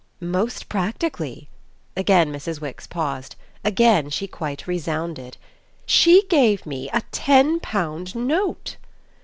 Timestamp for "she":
4.09-4.25, 5.85-6.23